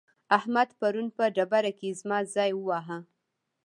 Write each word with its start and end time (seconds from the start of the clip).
احمد 0.37 0.69
پرون 0.79 1.07
په 1.17 1.23
ډبره 1.35 1.71
کې 1.79 1.89
زما 1.99 2.19
ځای 2.35 2.51
وواهه. 2.55 2.97